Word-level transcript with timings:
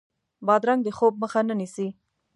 بادرنګ 0.45 0.81
د 0.85 0.89
خوب 0.97 1.13
مخه 1.21 1.39
نه 1.47 1.53
نیسي. 1.59 1.87